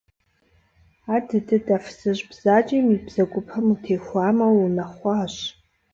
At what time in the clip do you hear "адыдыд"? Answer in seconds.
1.15-1.65